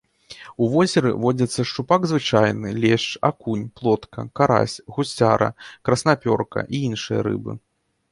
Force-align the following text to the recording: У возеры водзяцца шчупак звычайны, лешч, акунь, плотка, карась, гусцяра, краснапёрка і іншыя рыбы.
У 0.63 0.67
возеры 0.75 1.09
водзяцца 1.25 1.65
шчупак 1.71 2.07
звычайны, 2.11 2.71
лешч, 2.85 3.05
акунь, 3.29 3.61
плотка, 3.79 4.25
карась, 4.39 4.75
гусцяра, 4.97 5.49
краснапёрка 5.91 6.65
і 6.65 6.75
іншыя 6.89 7.19
рыбы. 7.29 7.53